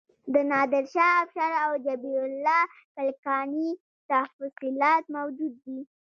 [0.33, 2.61] د نادر شاه افشار او حبیب الله
[2.95, 3.69] کلکاني
[4.09, 5.79] تفصیلات موجود دي.